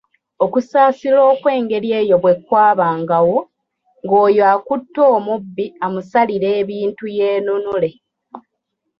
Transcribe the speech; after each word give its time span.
"Okusaasira 0.45 1.19
okw’engeri 1.31 1.89
eyo 1.99 2.15
bwe 2.23 2.33
kwabangawo, 2.45 3.37
ng’oyo 4.03 4.43
akutte 4.53 5.01
omubbi 5.15 5.65
amusalira 5.85 6.47
ebintu 6.61 7.03
yeenunule." 7.17 7.89